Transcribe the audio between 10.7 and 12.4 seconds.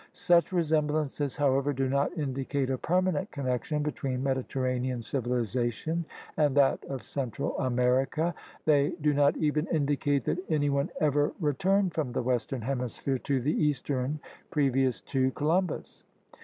one ever returned from the